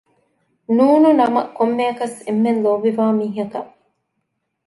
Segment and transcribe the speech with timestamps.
[0.75, 3.71] ނޫނަނަމަ ކޮންމެއަކަސް އެންމެ ލޯބިވާ މީހަކަށް